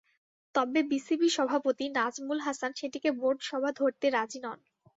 তবে 0.55 0.79
বিসিবি 0.91 1.27
সভাপতি 1.37 1.85
নাজমুল 1.97 2.39
হাসান 2.45 2.71
সেটিকে 2.79 3.09
বোর্ড 3.19 3.39
সভা 3.49 3.69
ধরতে 3.79 4.05
রাজি 4.09 4.39
নন। 4.43 4.59